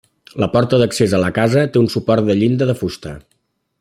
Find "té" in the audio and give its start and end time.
1.75-1.81